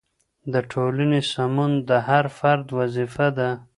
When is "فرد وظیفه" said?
2.37-3.27